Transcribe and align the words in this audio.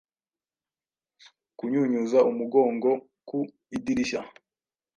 Kunyunyuza 1.57 2.19
umugongo 2.31 2.89
ku 3.27 3.37
idirishya 3.77 4.21